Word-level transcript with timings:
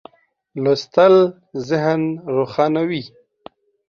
لوستل 0.63 1.15
ذهن 1.69 2.01
روښانوي. 2.35 3.03